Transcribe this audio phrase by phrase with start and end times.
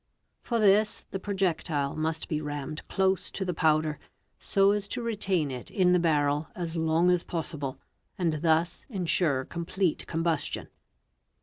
[0.49, 3.99] or this the projectile must be rammed close to the powder
[4.39, 7.79] so as to retain it in the barrel as long as possible
[8.17, 10.69] and thus ensure complete combustion.